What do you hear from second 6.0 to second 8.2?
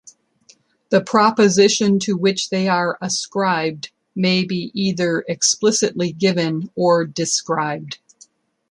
given or described.